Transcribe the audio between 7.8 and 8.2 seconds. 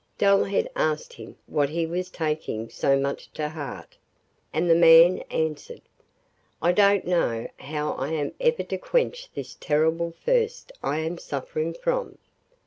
I